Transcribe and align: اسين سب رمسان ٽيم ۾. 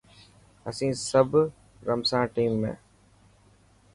اسين 0.69 0.91
سب 1.09 1.29
رمسان 1.89 2.23
ٽيم 2.37 2.51
۾. 2.69 2.71